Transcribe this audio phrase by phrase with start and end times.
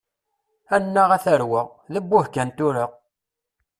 [0.75, 1.61] Annaɣ, a tarwa!
[1.91, 2.85] D abbuh kan, tura!